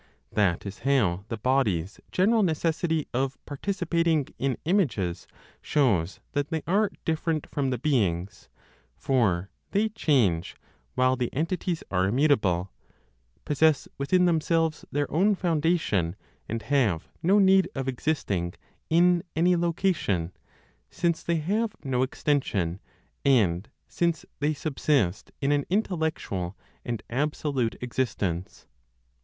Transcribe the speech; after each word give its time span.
That 0.31 0.65
is 0.65 0.79
how 0.79 1.25
the 1.29 1.37
bodies' 1.37 1.99
general 2.11 2.41
necessity 2.41 3.07
of 3.13 3.37
participating 3.45 4.29
in 4.39 4.57
images 4.65 5.27
shows 5.61 6.19
that 6.31 6.47
they 6.49 6.63
are 6.65 6.89
different 7.05 7.45
from 7.47 7.69
the 7.69 7.77
beings; 7.77 8.49
for 8.97 9.51
they 9.69 9.89
change, 9.89 10.55
while 10.95 11.15
the 11.15 11.31
entities 11.31 11.83
are 11.91 12.07
immutable, 12.07 12.71
possess 13.45 13.87
within 13.99 14.25
themselves 14.25 14.83
their 14.91 15.05
own 15.13 15.35
foundation, 15.35 16.15
and 16.49 16.63
have 16.63 17.07
no 17.21 17.37
need 17.37 17.69
of 17.75 17.87
existing 17.87 18.55
in 18.89 19.23
any 19.35 19.55
location, 19.55 20.31
since 20.89 21.21
they 21.21 21.35
have 21.35 21.75
no 21.83 22.01
extension, 22.01 22.79
and 23.23 23.69
since 23.87 24.25
they 24.39 24.55
subsist 24.55 25.31
in 25.41 25.51
an 25.51 25.63
intellectual 25.69 26.57
and 26.83 27.03
absolute 27.07 27.75
existence. 27.81 28.65